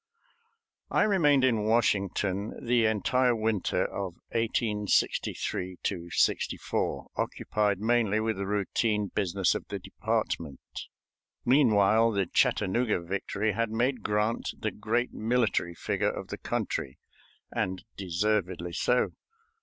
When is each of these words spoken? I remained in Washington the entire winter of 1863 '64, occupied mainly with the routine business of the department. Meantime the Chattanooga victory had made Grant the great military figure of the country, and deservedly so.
I 0.89 1.03
remained 1.03 1.43
in 1.43 1.61
Washington 1.61 2.55
the 2.59 2.87
entire 2.87 3.35
winter 3.35 3.85
of 3.85 4.15
1863 4.31 5.77
'64, 6.09 7.11
occupied 7.17 7.77
mainly 7.79 8.19
with 8.19 8.37
the 8.37 8.47
routine 8.47 9.11
business 9.13 9.53
of 9.53 9.67
the 9.67 9.77
department. 9.77 10.59
Meantime 11.45 12.15
the 12.15 12.25
Chattanooga 12.25 12.99
victory 12.99 13.51
had 13.51 13.69
made 13.69 14.01
Grant 14.01 14.55
the 14.57 14.71
great 14.71 15.13
military 15.13 15.75
figure 15.75 16.09
of 16.09 16.29
the 16.29 16.39
country, 16.39 16.97
and 17.51 17.83
deservedly 17.95 18.73
so. 18.73 19.09